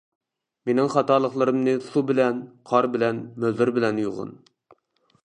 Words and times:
مېنىڭ 0.69 0.87
خاتالىقلىرىمنى 0.93 1.75
سۇ 1.89 2.03
بىلەن، 2.11 2.39
قار 2.71 2.87
بىلەن، 2.97 3.21
مۆلدۈر 3.45 3.73
بىلەن 3.77 4.03
يۇغىن. 4.05 4.33